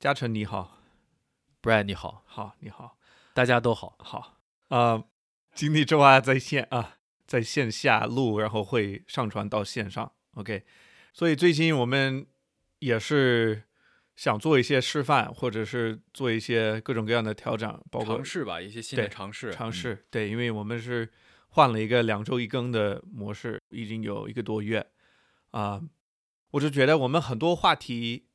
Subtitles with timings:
[0.00, 0.78] 嘉诚你好
[1.60, 2.96] ，Brad 你好，好你好，
[3.34, 4.38] 大家都好，好
[4.68, 5.04] 啊。
[5.54, 6.96] 今天周二在线啊，
[7.26, 10.10] 在线下录，然后会上传到线上。
[10.36, 10.64] OK，
[11.12, 12.26] 所以最近我们
[12.78, 13.64] 也是
[14.16, 19.52] 想做一些示范，或者是做一些各种各样的调整，包括尝试吧，一些新的尝试。
[19.52, 21.10] 尝试对，因为我们是
[21.48, 24.86] 换了一个两周一更的模式，已经有一个多月
[25.50, 25.82] 啊。
[26.52, 28.29] 我就觉得我们很多话题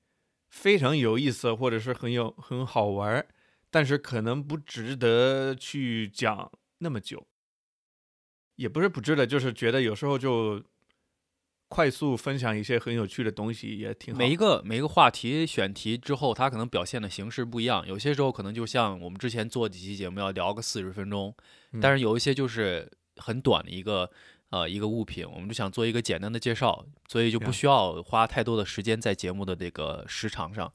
[0.56, 3.28] 非常有意思，或者是很有很好玩，
[3.70, 6.50] 但是可能不值得去讲。
[6.80, 7.28] 那么久，
[8.56, 10.64] 也不是不值得，就是觉得有时候就
[11.68, 14.18] 快速分享一些很有趣的东西也挺好。
[14.18, 17.86] 每一个每一个话题选题之后，它可能表现的形式不一样。
[17.88, 21.36] 有些时候可能就像我们之前做几期节目要聊个四十分钟，
[21.82, 24.10] 但是有一些就是很短的一个
[24.56, 30.72] 呃一个物品，我们就想做一个简单的介绍，所以就不需要花太多的时间在节目的这个时长上。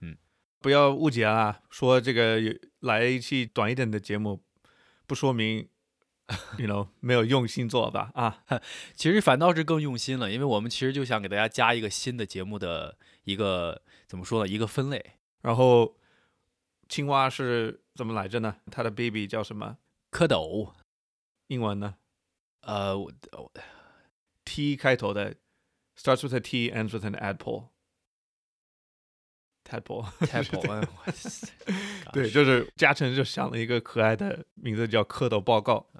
[0.00, 0.16] 嗯，
[0.60, 2.40] 不要误解啊，说这个
[2.80, 4.42] 来一期短一点的节目。
[5.06, 5.68] 不说明
[6.58, 8.10] ，you know 没有用心做吧？
[8.14, 8.42] 啊，
[8.96, 14.50] 其实反倒是更用心了，因为我们其实就想给大家加一个新的节目的一个怎么说呢？
[14.50, 15.12] 一个分类。
[15.42, 15.94] 然后
[16.88, 18.56] 青蛙是怎么来着呢？
[18.72, 19.76] 它的 baby 叫什么？
[20.10, 20.72] 蝌蚪。
[21.48, 21.96] 英文呢？
[22.66, 22.96] 呃
[24.44, 25.34] ，T 开头的
[25.98, 27.68] ，starts with a T, ends with an adpole。
[29.66, 30.86] Tadpole，Tadpole，
[32.12, 35.90] 对，就是嘉诚就想了一个可爱的名字叫“蝌蚪报告”，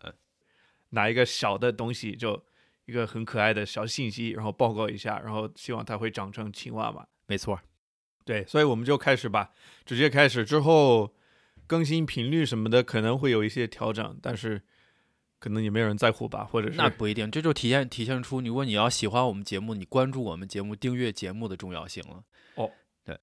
[0.91, 2.45] 拿一个小的东西，就
[2.85, 7.07] 一个很可爱的小信息，然后报告一下，然后希望它会长成青蛙嘛。
[7.27, 7.59] 没错，
[8.27, 9.53] 对，所以我们就开始吧，
[9.87, 10.45] 直接开始。
[10.45, 11.15] 之后
[11.67, 14.61] 更新频率什么的可能会有一些调整，但是
[15.45, 22.25] 可能也没有人在乎吧，或者是那不一定，这就体现体现出，如果你要喜欢我们节目，你关注我们节目、订阅节目的重要性了。
[22.55, 22.71] 哦。
[23.05, 23.19] 对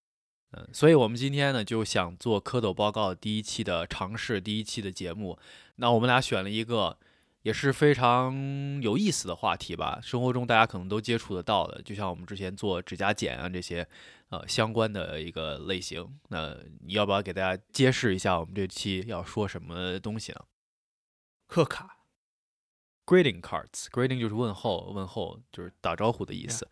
[0.51, 5.35] 嗯，所以我们今天呢就想做蝌蚪报告第一期的尝试，第一期的节目。
[5.77, 6.95] 那我们俩选了一个
[7.41, 13.87] 也是非常有意思的话题吧，生活中大家可能都接触得到的，就像我们之前做指甲剪啊这些，
[14.29, 16.07] 呃相关的一个类型。
[16.29, 16.55] 那
[16.85, 20.41] 你要不要给大家揭示一下我们这期要说什么东西呢？
[21.47, 21.97] 贺卡
[23.05, 26.67] ，greeting cards，greeting 就是问候，问候就是打招呼的意思。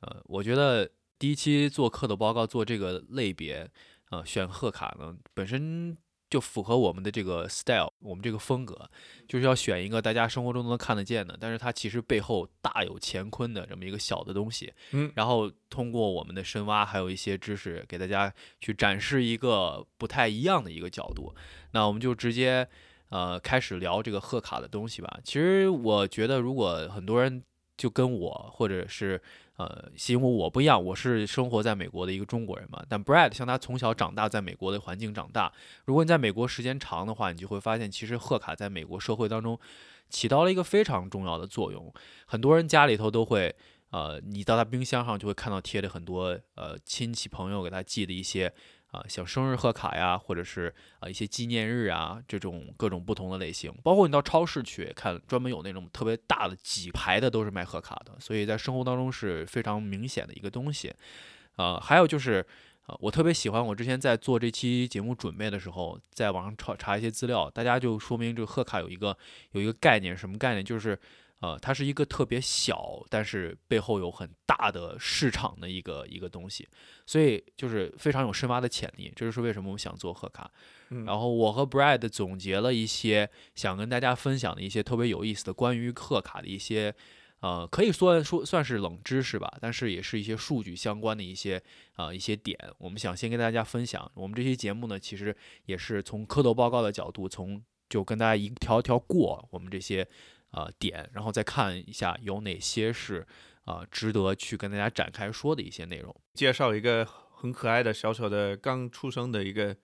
[0.00, 0.90] 呃，我觉得。
[1.16, 3.70] 第一期做课的报告做这个类别，
[4.10, 5.96] 呃，选贺卡呢本身
[6.28, 8.90] 就符合我们的这个 style，我们这个风格，
[9.26, 18.30] 就是要选一个大家生活中都能看得见的，但是它其实背后大有乾坤的这么一个小的东西，嗯，然后通过我们的深挖，还有一些知识，给大家
[18.60, 21.34] 去展示一个不太一样的一个角度。
[21.70, 22.68] 那我们就直接
[23.14, 25.20] 呃开始聊这个贺卡的东西吧。
[25.22, 27.40] 其实我觉得，如果很多人
[27.76, 29.22] 就跟我或者是
[29.56, 32.84] 呃，因为我不一样，我是生活在美国的一个中国人嘛。
[32.88, 35.52] 但 Brad 像他从小长大在美国的环境长大，
[35.84, 39.56] 如果你在美国时间长的话，你就会发现，其实贺卡在美国社会当中
[40.08, 41.94] 起到了一个非常重要的作用。
[42.26, 43.54] 很多人家里头都会，
[43.90, 48.52] 呃，你到他冰箱上就会看到贴着很多呃亲戚朋友给他寄的一些。
[48.94, 60.94] 啊，像生日贺卡呀，或者是啊一些纪念日啊，这种各种不同的类型，包括你到超市去看，专门有那种特别大的几排的都是卖贺卡的，所以在生活当中是非常明显的一个东西。
[61.56, 62.46] 啊，还有就是，
[62.86, 69.16] 啊，我特别喜欢，我之前在做这期节目准备的时候，在网上查查一些资料，大家就说明这个贺卡有一个
[69.50, 70.64] 有一个概念，什么概念？
[70.64, 70.96] 就是。
[71.44, 76.66] 呃，它是一个特别小，但是背后有很大的市场的一个一个东西，
[77.04, 79.12] 所以就是非常有深挖的潜力。
[79.14, 80.50] 这就是为什么我们想做贺卡。
[81.04, 86.94] 然后我和 Brad 总结了一些想跟大家分享的一些特别有意思的关于贺卡的一些，
[87.40, 91.62] 呃，可以说说算是冷知识吧，但是也是一些数据相关的一些
[91.96, 92.58] 啊一些点。
[92.78, 94.10] 我们想先跟大家分享。
[94.14, 100.08] 我们这期节目呢，其实也是从蝌蚪报告的角度，从就跟大家一条条过我们这些。
[100.54, 103.26] 呃，点，然后再看一下有哪些是
[103.64, 106.14] 呃值得去跟大家展开说的一些内容。
[106.34, 109.74] 介绍一个很可爱的小小的刚出生的一个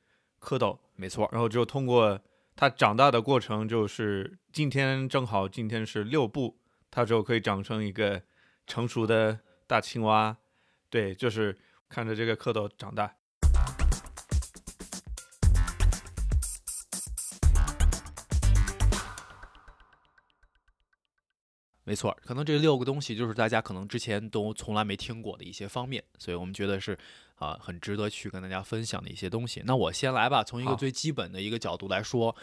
[0.40, 1.28] 蝌蚪，没错。
[1.32, 2.20] 然后就通过
[2.54, 8.22] 它长大的过程，就是今天正好今天是六步，它就可以长成一个
[8.66, 10.36] 成熟的大青蛙。
[10.88, 11.58] 对，就是
[11.88, 13.16] 看着这个蝌蚪长大。
[21.90, 26.96] 没错，可能这六个东西就是大家可能之前都从来没听过的一些方面，所以我们觉得是
[27.34, 29.60] 啊很值得去跟大家分享的一些东西。
[29.66, 32.36] 那我先来吧，从一个最基本的一个角度来说，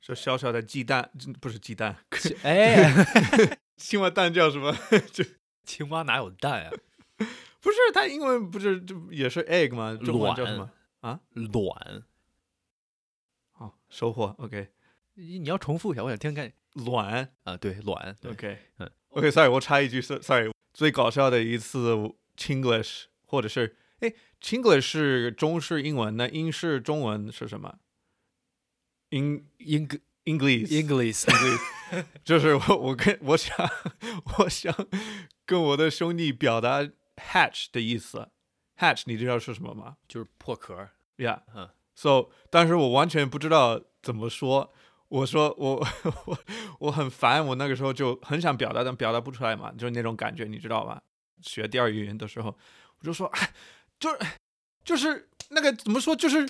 [0.00, 1.10] 这小小的鸡蛋
[1.42, 1.94] 不是鸡蛋，
[2.42, 2.90] 哎，
[3.76, 4.74] 青蛙蛋叫什么？
[5.12, 5.22] 就
[5.64, 6.70] 青蛙哪有蛋啊？
[7.60, 9.92] 不是，它英文不是这也是 egg 吗？
[10.00, 10.70] 卵叫什么？
[11.00, 12.02] 啊，卵。
[13.52, 14.34] 好，收获。
[14.38, 14.68] OK，
[15.16, 16.50] 你你要重复一下，我想听看
[16.84, 17.32] 卵。
[17.44, 18.16] 啊，对，卵。
[18.20, 21.94] 对 OK，嗯，OK，sorry，我插一句，so-，sorry，最搞笑的一次
[22.36, 27.78] Chinglish，或者是哎，Chinglish 是中式英文，那英式中文是什么
[29.10, 31.24] Eng English English，
[32.24, 33.56] 就是我我跟我想
[34.38, 34.74] 我想
[35.44, 36.82] 跟我的兄弟表达
[37.16, 38.28] hatch 的意思
[38.78, 40.90] ，hatch 你知道是什么吗就是破壳。
[41.16, 44.74] ？Yeah，嗯 So，但是我完全不知道怎么说。
[45.16, 45.86] 我说我
[46.26, 46.38] 我
[46.78, 51.02] 我很烦，我那个时候就很想表达，但表达不出来嘛，就是那种感觉，你知道吧？
[51.40, 52.54] 学第二语言的时候，
[52.98, 53.54] 我就说，哎，
[53.98, 54.18] 就是
[54.84, 56.46] 就是那个怎么说，就是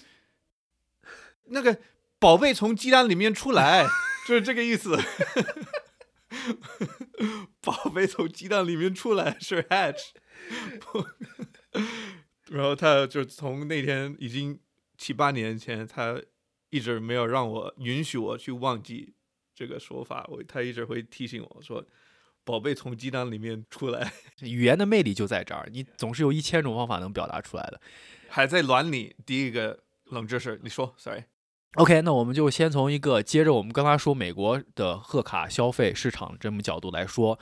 [1.44, 1.78] 那个
[2.18, 3.86] 宝贝从鸡蛋里面出来，
[4.26, 4.98] 就是这个意思。
[7.62, 10.10] 宝贝从鸡蛋里面出来是 hatch，
[12.50, 14.58] 然后他就从那天已经
[14.98, 16.20] 七八年前，他
[16.70, 19.14] 一直没有让我允许我去忘记
[19.54, 21.84] 这个说法，我他一直会提醒我说，
[22.44, 27.80] 宝贝从鸡蛋里面出来， 语言的魅力就在这儿，你总是有一千种方法能表达出来的。
[28.28, 29.16] 还在卵里。
[29.24, 31.24] 第一个冷知识，你说，sorry。
[31.74, 37.38] OK，那我们就先从一个接着我们刚才说美国的贺卡消费市场这么角度来说，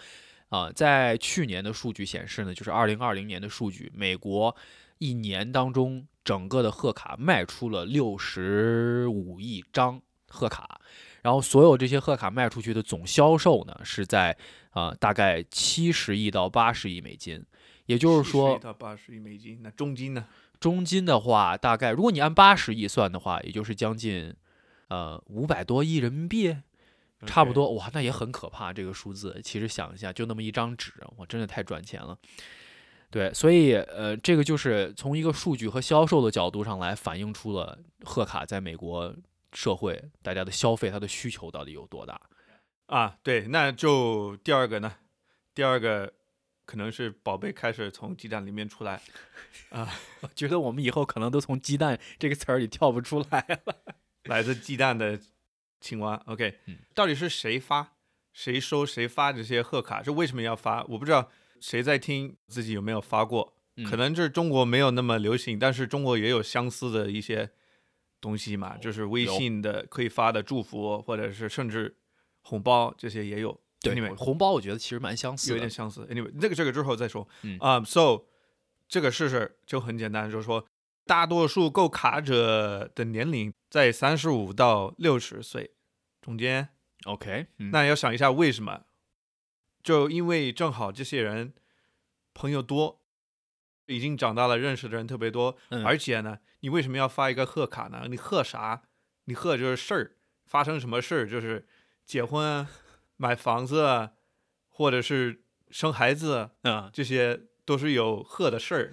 [0.48, 4.54] 啊、在去年的数据显示呢，就是二零二零年的数据，美国
[4.98, 10.80] 一年当中整个的贺卡卖出了六十五亿张贺卡，
[11.22, 14.36] 然后所有这些贺卡卖出去的总销售呢是在
[14.70, 17.44] 啊、大概七十亿到八十亿美金，
[17.86, 20.26] 也就是说70到八十亿美金，那中金呢？
[20.58, 24.34] 中金的话，大概如果你按八十亿算的话，也就是将近
[24.88, 26.56] 呃五百多亿人民币，
[27.24, 29.40] 差不多哇，那也很可怕这个数字。
[29.44, 32.18] 其实想一下，就那么一张纸，哇，真的太赚钱了。
[33.14, 39.14] 对，所以呃，这个就是从一个数据和销售的角度上来反映出了贺卡在美国
[39.52, 42.20] 社会大家的消费，它的需求到底有多大。
[42.86, 44.96] 啊，对，那就第二个呢？
[45.54, 46.12] 第二个
[46.66, 49.00] 可能是宝贝开始从鸡蛋里面出来，
[49.70, 53.76] 我觉得我们以后可能都从鸡蛋这个词儿里跳不出来了。
[54.26, 55.20] 来自鸡蛋的
[55.80, 56.20] 青蛙。
[56.26, 57.92] OK，、嗯到底是谁发、
[58.32, 60.02] 谁收、谁发这些贺卡？
[60.02, 60.82] 是为什么要发？
[60.88, 63.54] 我不知道谁在听，自己有没有发过？
[63.76, 67.50] 嗯可能是中国没有那么流行，但是中国也有相似的一些
[68.20, 71.96] 东西嘛，就是微信的可以发的祝福，或者是甚至
[72.42, 73.60] 红包这些也有。
[73.80, 75.68] 对 Anyway，红包我觉得其实蛮相似的有一点。
[75.68, 76.06] 相似。
[76.06, 77.28] Anyway，那个这个之后再说。
[77.42, 78.24] 嗯啊、s o
[78.88, 80.64] 这个事实就很简单，就是说，
[81.04, 85.72] 大多数购卡者的年龄在三十五到六十岁
[86.22, 86.68] 中间。
[87.06, 88.82] OK，嗯那要想一下为什么？
[89.84, 91.54] 就因为正好这些人
[92.32, 93.02] 朋友多，
[93.86, 98.06] 已经长大了，认识的人特别多，嗯而且呢，你为什么要发一个贺卡呢？
[98.08, 98.82] 你贺啥？
[99.26, 100.16] 你贺就是事儿，
[100.46, 101.68] 发生什么事儿，就是
[102.04, 102.70] 结婚啊、
[103.16, 104.12] 买房子啊，
[104.68, 108.92] 或者是生孩子啊，啊，这些都是有贺的事儿，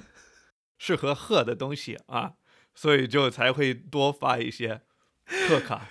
[0.77, 2.35] 适合贺的东西啊，
[2.75, 4.81] 所以就才会多发一些
[5.47, 5.87] 贺卡？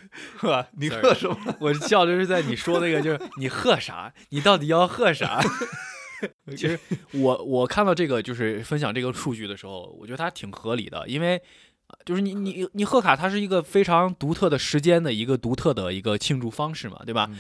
[0.73, 1.37] 你贺什么？
[1.61, 4.13] 我笑就是在你说那个，就是你贺啥？
[4.31, 5.41] 你到底要贺啥？
[6.53, 6.79] 其实
[7.13, 11.37] 我我看到这个就是分享这个数据的时候，我觉得它挺合理的，因为
[11.87, 17.27] 呃就是你你你贺卡它是一个非常独特的时间的一个独特的一个庆祝方式嘛，对吧？
[17.31, 17.39] 嗯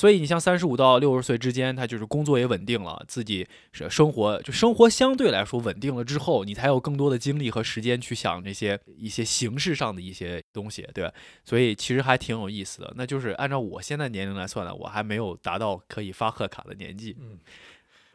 [0.00, 11.12] 所以你像三十五到六十岁之间，他就是工作也稳定了，自己是生活就生活相对来说稳定了之后，你才有更多的精力和时间去想这些一些形式上的一些东西，对吧？
[11.44, 12.90] 所以其实还挺有意思的。
[12.96, 17.14] 那就是按照我现在年龄来算呢，我还没有达到可以发贺卡的年纪。
[17.20, 17.38] 嗯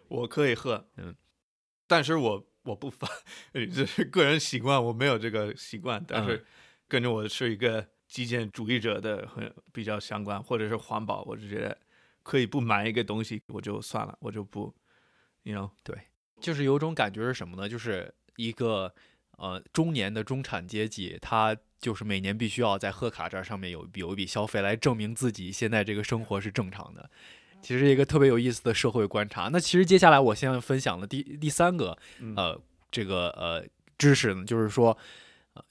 [0.07, 1.13] 我可以贺，嗯，
[1.85, 3.07] 但是我我不发，
[3.53, 6.45] 这是个人习惯，我没有这个习惯，但嗯是
[6.87, 7.85] 跟着我是一个
[8.15, 11.77] 极简主义者的很比较相关，或者是环保，我就觉得
[12.23, 14.73] 可以不买一个东西，我就算了，我就不
[15.43, 15.93] ，you know，对
[16.39, 17.67] 就是有种感觉是什么呢？
[17.67, 18.89] 就是一个
[19.31, 27.09] 呃中年的中产阶级，他就是每年必须要在贺卡这上面有有一笔消费来证明自己现在这个生活是正常的。
[27.61, 29.49] 其实一个特别有意思的社会观察。
[29.51, 32.57] 那其实接下来我现在分享的第第三个嗯呃
[32.89, 33.67] 这个呃
[33.97, 34.97] 知识呢，就是说。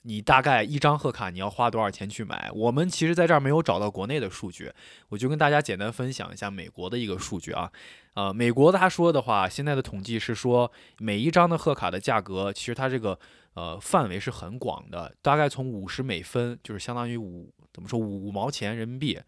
[0.01, 2.49] 你大概一张贺卡你要花多少钱去买？
[2.53, 4.71] 我们其实在这儿没有找到国内的数据，
[5.09, 7.71] 我就跟大家简单分享一下美国的一个数据啊。
[8.15, 13.19] 呃，美国他说的话，现在的统计是说，每一张的贺卡的价格，其实它这个
[13.53, 19.19] 呃范围是很广的，大概从五十美分，就是相当于五怎么说五毛钱人民币，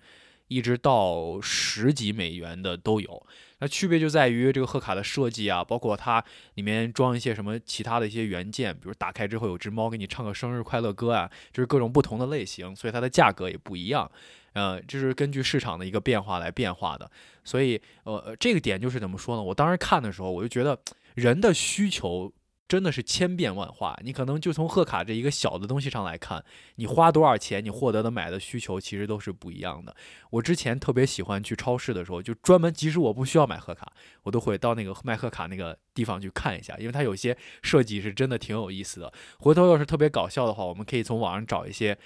[0.48, 3.28] 一直到十几美元的都有。
[3.60, 6.24] 那区别就在于这个贺卡的设计啊，包括它
[6.56, 14.10] 里面装一些什么其他的一些元件，比如打开之后有只猫给你唱个生日快乐歌啊，就是各种不同的类型，所以它的价格也不一样。
[14.54, 17.10] 呃，这是根据市场的一个变化来变化的。
[17.44, 19.42] 所以，呃，这个点就是怎么说呢？
[19.42, 20.80] 我当时看的时候，我就觉得
[21.16, 22.32] 人的需求。
[22.68, 26.44] 真的是千变万化，你可能就从贺卡这一个小的东西上来看，
[26.76, 29.96] 你花多少钱，你获得的买的需求其实都是不一样的。
[30.32, 33.92] 我之前特别喜欢去超市的时候，就专门即使我不需要买贺卡，
[34.24, 39.14] 我都会到那个卖贺卡那个地方去看一下，因为它有些设计是真的挺有意思的。
[39.40, 41.98] 回头要是特别搞笑的话，我们可以从网上找一些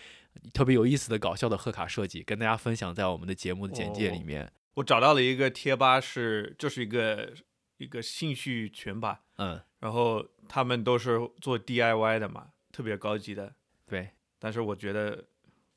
[0.53, 4.51] 特别有意思的搞笑的贺卡设计，跟大家分享在我们的节目的简介里面。
[4.75, 7.33] 我找到了一个贴吧，是就是一个
[7.81, 9.61] 一个兴趣群吧，嗯。
[9.79, 13.55] 然后他们都是做 DIY 的嘛，特别高级的。
[13.87, 15.25] 对，但是我觉得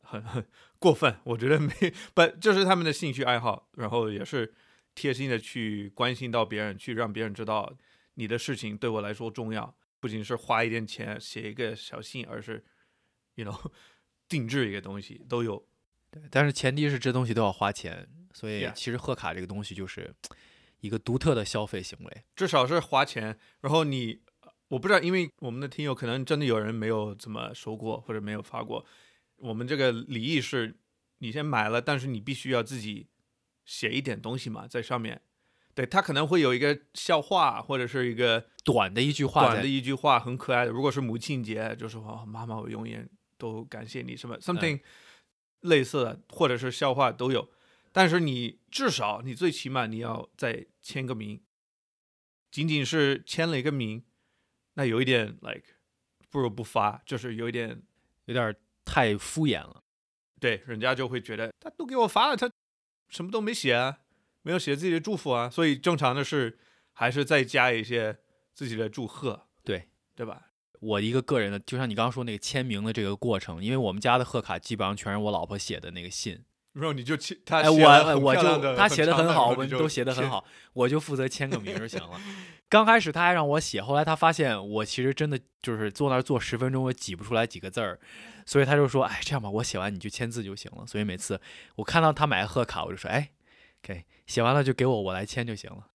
[0.03, 0.47] 很很
[0.79, 1.17] 过分。
[1.25, 1.73] 我觉得没
[2.13, 4.53] 不，就是他们的兴趣爱好，然后也是
[4.95, 7.73] 贴心的去关心到别人，去让别人知道
[8.15, 9.75] 你的事情对我来说重要。
[10.01, 12.63] 不仅是花一点钱写一个小信，而是
[13.37, 13.73] ，you know，
[14.29, 15.67] 定制一个东西都有。
[16.11, 20.15] 对，但是前提是这东西都要花钱，所以其实贺卡这个东西就是。
[20.85, 23.39] 一个独特的消费行为，至少是花钱。
[23.63, 24.21] 然后你，
[24.69, 28.85] 我不知道，因为我们的听友可能真的有人没有怎么收过或者没有发过。
[29.37, 30.77] 我们这个礼仪是，
[31.21, 33.09] 你先买了，但是你必须要自己
[33.65, 35.23] 写一点东西嘛，在上面。
[35.75, 40.71] 对他可能会有一个笑话或者是一个短的一句话，短的一句话很可爱的。
[40.71, 44.81] 如果是母亲节，就是说妈妈，我永远都感谢你什么 something
[45.61, 47.49] 类似的，或者是笑话都有。
[47.95, 51.41] 但是你至少，你最起码你要再签个名，
[52.51, 54.05] 仅仅是签了一个名，
[54.73, 55.77] 那有一点 like
[56.29, 57.81] 不如不发，就是有一点
[58.25, 58.53] 有点
[58.85, 59.85] 太敷衍了。
[60.41, 62.51] 对，人家就会觉得他都给我发了，他
[63.11, 64.01] 什么都没写啊，
[64.43, 66.59] 没有写自己的祝福啊，所以正常的是
[66.93, 68.19] 还是再加一些
[68.53, 70.51] 自己的祝贺，对对吧？
[70.81, 76.45] 我一个个人的，就像你刚刚说那个签名的这个过程，因为我们家的贺卡基本上全是我老婆写的那个信。
[76.75, 82.21] 然后你就签，他哎，我我就他写的很好，我们都写的很好，我就负责签个名就行了。
[82.69, 88.01] 刚开始他还让我写，后来他发现我其实真的就是坐那儿坐十分钟，我挤不出来几个字儿，
[88.45, 91.41] 所以他就说：“哎，这样吧，我写完你就签字就行了。”所以每次
[91.77, 93.31] 我看到他买贺卡，我就说：“哎，
[93.81, 95.87] 给写完了就给我，我来签就行了。”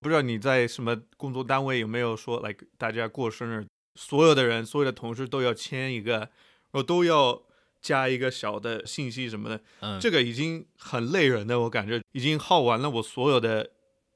[0.00, 3.66] 不知道你在什么工作单位有没有说，like 大家过生日，
[3.96, 6.30] 所有的人，所有的同事都要签一个，然
[6.72, 7.42] 后都要。
[7.80, 13.70] 加一个小的信息什么的，嗯，这个已经很累人的，我感觉已经耗完了我所有的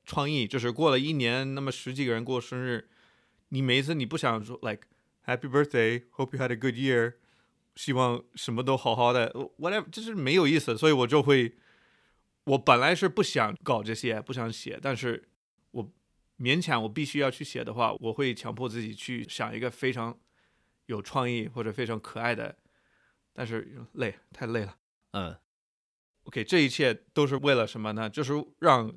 [0.05, 0.47] 创意。
[0.47, 2.89] 就是过了一年，那么十几个人过生日，
[3.49, 4.83] 你每一次你不想说 like
[5.27, 7.15] Happy Birthday，Hope you had a good year，
[7.75, 10.77] 希望什么都好好的，whatever，就是没有意思。
[10.77, 11.55] 所以我就会，
[12.45, 15.27] 我本来是不想搞这些，不想写，但是
[15.71, 15.91] 我
[16.39, 20.19] 勉强我必须要去写的话，我会强迫自己去想一个非常
[20.85, 22.57] 有创意或者非常可爱的。
[23.35, 24.77] 但是累，太累了。
[25.11, 25.37] 嗯
[26.23, 28.09] ，OK，这一切都是为了什么呢？
[28.09, 28.95] 就是让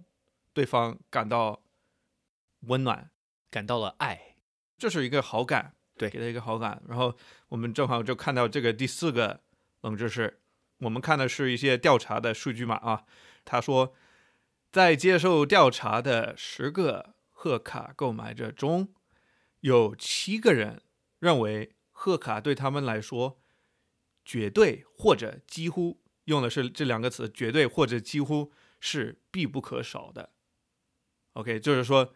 [0.53, 1.63] 对方感到
[2.62, 3.10] 温暖，
[3.50, 4.36] 感到了爱，
[4.77, 6.82] 这是一个好感，对，给他一个好感。
[6.88, 7.17] 然后
[7.50, 9.41] 我们正好就看到这个第四个
[9.82, 10.39] 冷知识，
[10.77, 13.06] 我们看的是一些调查的数据嘛啊。
[13.44, 13.96] 他说，
[14.72, 18.94] 在接受调查的十个贺卡购买者中，
[19.62, 20.84] 有七个人
[21.17, 23.39] 认为贺卡对他们来说。
[24.27, 30.31] 绝对或者几乎用的是这两个词，绝对或者几乎是必不可少的。
[31.31, 32.13] OK，就是说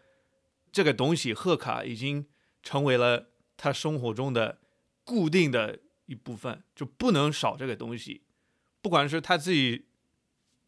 [0.74, 2.27] 这个东西贺卡已经
[2.62, 4.60] 成为了他生活中的
[5.06, 8.24] 固定的一部分，就不能少这个东西。
[8.82, 9.88] 不管是他自己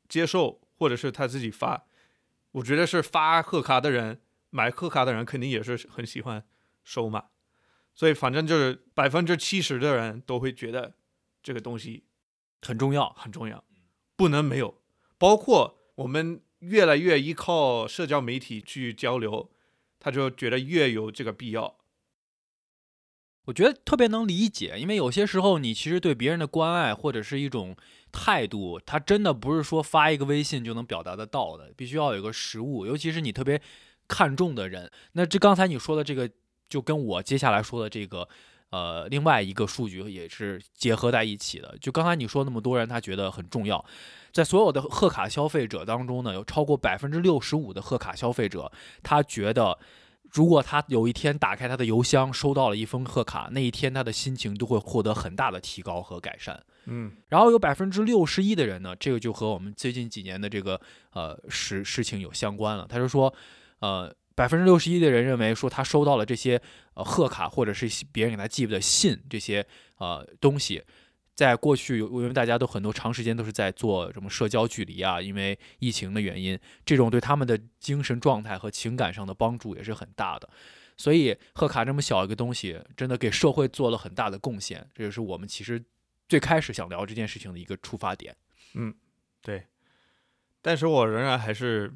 [0.07, 1.85] 接受，或者是他自己发，
[2.53, 6.45] 我觉得是发贺卡的人买贺卡的人肯定也是很喜欢
[6.85, 7.25] 收嘛。
[7.93, 10.95] 所以反正就是百分之七十的人都会觉得。
[11.43, 12.05] 这个东西
[12.62, 13.63] 很重要，很重要，
[14.15, 14.81] 不能没有。
[15.17, 19.51] 包括我们越来越依靠社交媒体去交流，
[20.00, 21.75] 他就觉得越有这个必要。
[23.45, 27.75] 我觉得特别能理解，因为有些时候你其实对别人的关爱或者是一种
[28.12, 32.85] 态度，他真的不是说发一个微信就能表达得到的，必须要有个实物。
[32.85, 33.62] 尤其是你特别
[34.07, 36.31] 看重的人，那这刚才你说的这个，
[36.69, 38.29] 就跟我接下来说的这个。
[38.73, 41.77] 呃，另外一个数据也是结合在一起的。
[41.79, 43.85] 就刚才你说那么多人，他觉得很重要。
[44.31, 48.71] 在所有的贺卡消费者当中呢，有超过百分之六十五的贺卡消费者，
[49.03, 49.77] 他觉得
[50.31, 56.59] 如果他有一天打开他的邮箱，收到了一封贺卡，那一天他的心情都会获得很大的提高和改善。
[56.85, 62.87] 嗯然后有百分之六十一的人呢，这个就和我们最近几年的这个呃事事情有相关了。
[62.89, 63.31] 他就说，
[63.81, 66.61] 呃，百分之六十一的人认为说他收到了这些
[66.95, 69.65] 呃贺卡或者是别人给他寄的信这些
[69.97, 70.83] 呃东西，
[71.35, 80.49] 在过去因为大家都很多长时间都是在做什么社交距离啊，因为疫情的原因，这种对他们的精神状态和情感上的帮助也是很大的。
[80.95, 85.83] 所以贺卡这么小一个东西，真的给社会做了很大的贡献，这也是我们其实
[86.29, 88.35] 最开始想聊这件事情的一个出发点。
[88.75, 88.93] 嗯
[89.41, 89.65] 对，
[90.61, 91.91] 但是我仍然还是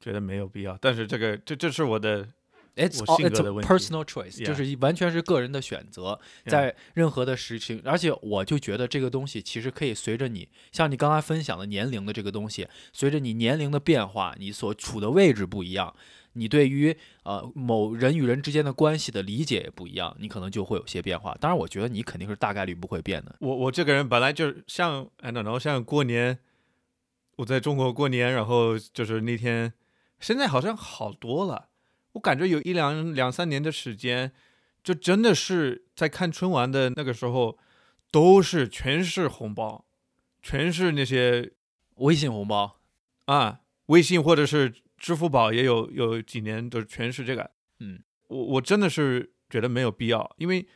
[0.00, 0.76] 觉得没有必要。
[0.80, 2.28] 但是这个这这是我的
[2.76, 15.92] It's 我 all personal choice，Yeah 就是完全是个人的选择，在任何的事情，而且我就觉得这个东西其实可以随着你，像你刚才分享的年龄的这个东西，随着你年龄的变化，你所处的位置不一样，
[16.34, 21.36] 你对于呃某人与人之间的关系的理解也不一样，你可能就会有些变化。
[21.40, 23.34] 当然，我觉得你肯定是大概率不会变的。
[23.40, 26.38] 我我这个人本来就是像 I don't know，像过年，
[27.34, 29.72] 我在中国过年，然后就是那天，
[30.20, 31.68] 现在好像好多了。
[32.12, 34.32] 我感觉有一两两三年的时间，
[34.82, 37.58] 就真的是在看春晚的那个时候，
[38.10, 39.84] 都是全是红包，
[40.42, 41.52] 全是那些
[41.96, 42.80] 微信红包，
[43.26, 47.50] 啊，微信或者是支付宝也有有几年都全是这个。
[47.80, 50.66] 嗯，我我真的是觉得没有必要，因为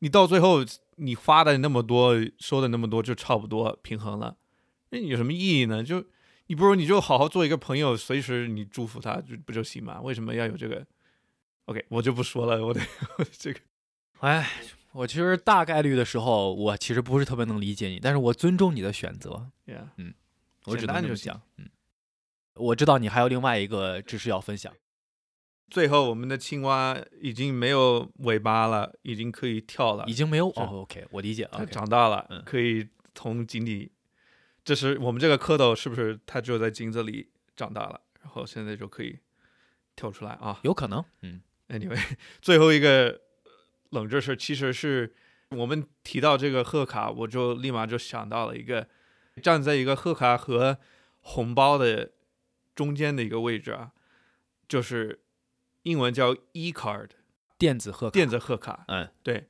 [0.00, 0.64] 你到最后
[0.96, 4.36] 你发的那么多，收的那么多，就差不多平衡了，
[4.90, 5.82] 那有什么意义呢？
[5.82, 6.04] 就
[6.52, 10.02] 你不如你就好好做一个朋友，随时你祝福他就不就行吗？
[10.02, 10.86] 为什么要有这个
[11.64, 12.80] ？OK，我就不说了，我得
[13.16, 13.58] 我这个
[14.20, 14.46] 哎，
[14.92, 19.50] 我其实大概率的时候，我其实不是特别能理解你，但是我尊重你的选择。
[19.96, 20.12] 嗯，
[20.66, 20.76] 我
[22.76, 24.70] 知道你还有另外一个知识要分享。
[25.70, 31.48] 最后我们的青蛙已经没有尾巴了，已经可以跳了已，经没有哦，OK，我理解。
[31.50, 33.90] 它 OK，长大了，嗯可以从井底。
[34.64, 39.18] 这是我们这个蝌蚪，是不是它就在井子里长大了，然后现在就可以
[39.96, 41.04] 跳出来啊有可能。
[41.22, 42.00] 嗯？Anyway，
[42.40, 43.20] 最后一个
[43.90, 45.14] 冷知识，其实是
[45.50, 48.88] 我们提到这个贺卡，我就立马就想到了一个
[49.42, 50.78] 站在一个贺卡和
[51.20, 52.12] 红包的
[52.74, 53.92] 中间的一个位置啊，
[54.68, 55.22] 就是
[55.82, 57.10] 英文叫 e card。
[57.58, 58.12] 电子贺卡。
[58.12, 59.48] 电子贺卡，嗯，对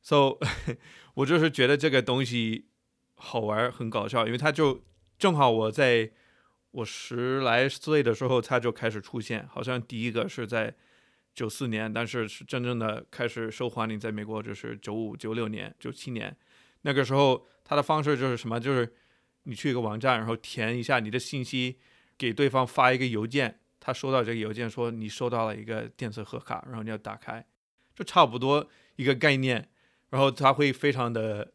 [0.00, 0.38] ，so
[1.12, 2.69] 我就是觉得这个东西
[3.20, 4.82] 好玩，很搞笑，因为它就
[5.18, 6.10] 正好我在
[6.70, 10.74] 我十来岁的时候，它就开始出现，好像第一个是在
[11.34, 16.36] 九四年，但是是真正的开始受欢迎，在美国就是九五、九六年、九七年，
[16.82, 18.92] 那个时候它的方式就是什么，就是
[19.42, 21.78] 你去一个网站，然后填一下你的信息，
[22.16, 27.44] 给对方发一个邮件，他收到这个邮件说你收到了一个电子贺卡，然后你要打开，
[27.94, 29.68] 就差不多一个概念，
[30.10, 31.52] 然后他会非常的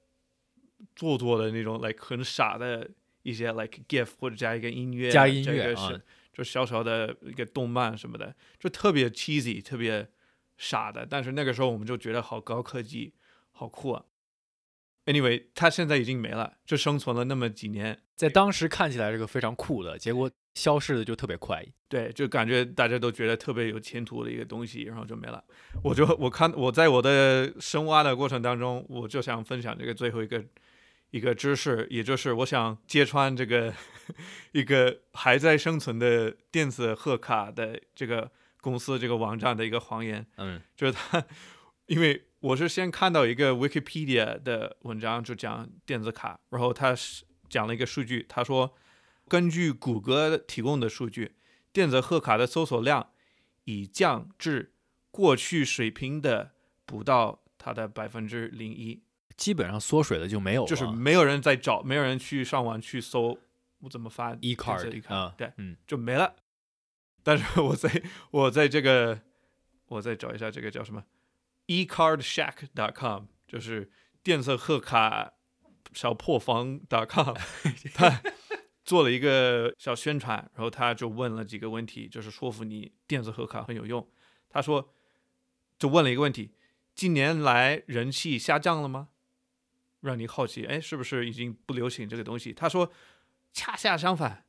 [0.96, 2.90] 做作的那种，like 很傻的
[3.24, 6.02] 一些 like GIF 或者加一个音乐，加音乐这个是啊
[6.34, 10.08] 就小小的一个动漫什么的，就特别 cheesy，特别
[10.58, 11.08] 傻的。
[11.10, 13.14] 但是那个时候我们就觉得好高科技，
[13.52, 14.04] 好酷啊。
[15.06, 21.64] Anyway，它现在已经没了，就生存了那么几年，在当时看起来是个非常酷的，结果消失的就特别快。
[21.88, 25.42] 对，就感觉大家都觉得特别有前途的一个东西，然后就没了。
[25.84, 30.44] 我就我看我在我的深挖的过程当中，我就想分享这个最后一个
[31.16, 33.74] 一个知识，也就是我想揭穿这个
[34.52, 40.62] 一个还在生存的电子贺卡的这个公司这个网站的一个谎言，嗯。
[40.76, 41.26] 就是他，
[41.86, 48.76] 因为我是先看到一个 Wikipedia 的文章，就讲电子卡，然后他是讲了一个数据，他说，
[49.30, 51.36] 根据谷歌提供的数据，
[51.72, 53.12] 电子贺卡的搜索量
[53.64, 54.74] 已降至
[55.12, 56.52] 过去水平的
[56.86, 59.02] 不到它的百分之零一，
[59.38, 60.68] 基本上缩水的就没有了。
[60.68, 63.38] 就是没有人在找，没有人去上网去搜
[63.80, 66.36] 我怎么发 e card 卡，啊，对，嗯就没了。
[67.24, 69.20] 但是我在我在这个
[69.88, 71.04] 我再找一下这个叫什么
[71.68, 73.92] ecardShack.com，就是
[74.24, 75.34] 电子贺卡
[75.94, 77.36] 小破房 .com，
[77.94, 78.22] 他
[78.84, 84.08] 做了一个小宣传，然后他就问了几个问题，就是说服你电子贺卡很有用。
[84.50, 84.94] 他说，
[85.80, 86.52] 就问了一个问题：
[86.94, 89.10] 近年来人气下降了吗？
[90.08, 92.54] 让你好奇，哎，是不是已经不流行这个东西？
[92.54, 92.92] 他说，
[93.54, 94.46] 恰恰相反，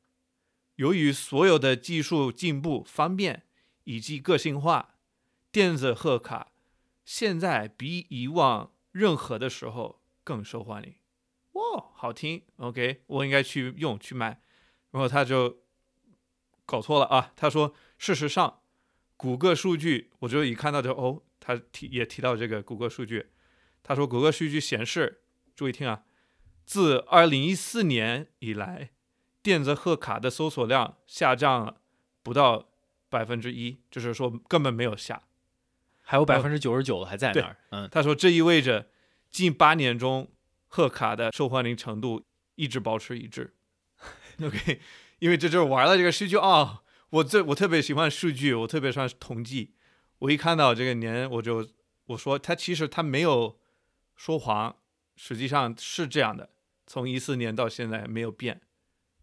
[0.76, 3.44] 由于所有的技术进步、方便
[3.84, 4.96] 以及个性化，
[5.50, 6.52] 电子贺卡
[7.04, 10.94] 现在比以往任何的时候更受欢迎。
[11.52, 14.40] 哇，好听，OK，我应该去用去买。
[14.90, 15.58] 然后他就
[16.64, 18.60] 搞错了啊，他说，事实上，
[19.16, 23.30] 谷歌数据，我就一看到就哦，他提也提到这个谷歌数据，
[23.82, 25.22] 他说谷歌数据显示，
[25.56, 26.02] 注意听啊，
[26.66, 28.90] 自二零一四年以来，
[29.42, 31.80] 电子贺卡的搜索量下降了
[32.22, 32.68] 不到
[33.08, 35.22] 百分之一，就是说根本没有下。
[36.02, 37.56] 还有百分之九十九的还在那儿。
[37.70, 38.88] 嗯，他说这意味着
[39.30, 40.30] 近八年中
[40.66, 42.22] 贺卡的受欢迎程度
[42.54, 43.56] 一直保持一致。
[44.40, 44.80] OK，
[45.18, 49.74] 因为这就是玩了这个数据啊、我这我特别喜欢数据，我特别喜欢统计。
[50.18, 51.66] 我一看到这个年，我就
[52.06, 53.58] 我说他其实他没有
[54.14, 54.76] 说谎，
[55.16, 56.50] 实际上是这样的，
[56.86, 58.60] 从一四年到现在没有变，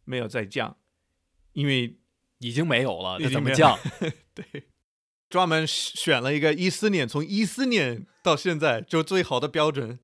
[0.03, 0.75] 没有再降，
[1.53, 1.97] 因为
[2.39, 3.79] 已经没有了，那怎么降？
[4.35, 4.63] 对，
[5.29, 9.99] 专门选了一个一四年，从一四年到现在就最好的标准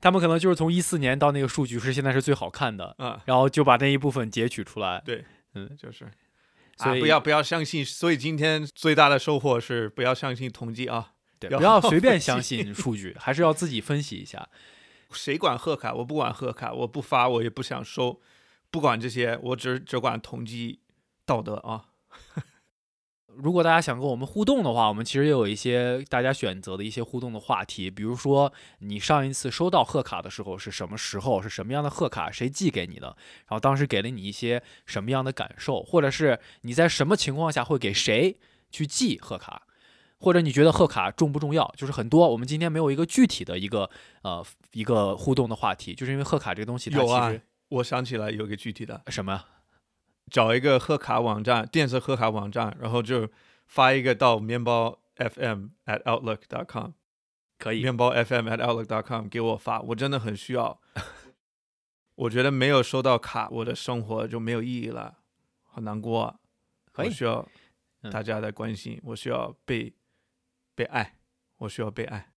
[0.00, 5.02] 他们可能就是从一四年到那个数据是现在是最好看的，嗯，然后就把那一部分截取出来。
[5.04, 5.24] 对，
[5.54, 6.08] 嗯，就是。
[6.76, 14.48] 所以啊，不要不要相信，所以今天最大的收获是不要相信统计啊，不要随便相信数据，还是要自己分析一下。
[15.10, 15.94] 谁管贺卡？
[15.94, 18.20] 我不管贺卡，我不发，我也不想收，
[18.70, 20.80] 不管这些，我只只管统计
[21.24, 21.86] 道德啊。
[23.36, 33.06] 如果大家想跟我们互动的话，我们其实也有一些大家选择的一些互动的话题，比如说你上一次收到贺卡的时候是什么时候，是什么样的贺卡，谁寄给你的，
[33.46, 38.40] 然后当时给了你一些什么样的感受，或者是你在什么情况下会给谁
[38.72, 39.67] 去寄贺卡，
[40.18, 41.72] 或者你觉得贺卡重不重要？
[41.76, 43.88] 就是很多我们今天没有一个具体的一个
[44.22, 49.44] 呃一个互动的话题，就是因为贺卡这个东西它有啊其实，我想起来有一个具体的，什么
[50.30, 53.28] 找一个贺卡网站，电子贺卡网站，然后就
[53.66, 56.90] 发一个到面包 FM at outlook dot com，
[57.58, 60.80] 可以面包 FM at outlook dot com 给我发，我真的很需要。
[62.16, 65.18] 我觉得没有收到卡，我的生活就没有意义了，
[65.62, 66.36] 很难过啊。
[66.92, 67.48] 可以我需要
[68.02, 69.92] 嗯大家的关心，我需要被
[70.78, 71.16] 被爱，
[71.56, 72.28] 我需要被爱。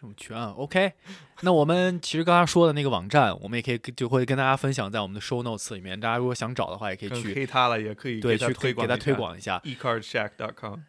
[0.00, 0.94] 什么全啊？OK，
[1.42, 6.00] 那我们其实刚刚说的那个网站，我们也可以就会跟大家分享在我们的 show notes 里面。
[6.00, 9.60] 大家如果想找的话，也可以跟去黑他了也可以对去给他推广一下推广一下。
[9.64, 10.80] ecardShack.com。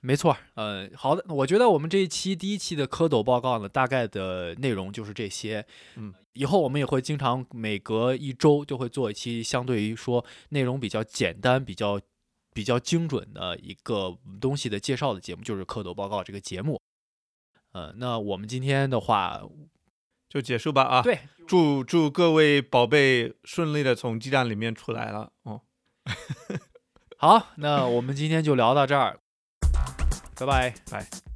[0.00, 5.64] 没错，呃，好的，我觉得我们这一期第一期的蝌蚪报告呢，大概的内容就是这些。
[5.94, 12.00] 嗯，以后我们也会经常每隔一周就会做一期相对于说内容比较简单、比较
[12.52, 16.80] 比较精准的一个东西的介绍的节目，就是蝌蚪报告这个节目。
[17.72, 19.40] 呃，那我们今天的话，
[20.28, 21.02] 就结束吧啊！
[21.02, 25.62] 对，祝祝各位宝贝顺利的从鸡蛋里面出来了哦。
[27.16, 29.18] 好，那我们今天就聊到这儿，
[30.36, 30.74] 拜拜。
[30.90, 31.31] 拜。